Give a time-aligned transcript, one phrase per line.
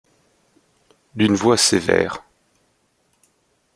[1.13, 2.23] D’une voix sévère.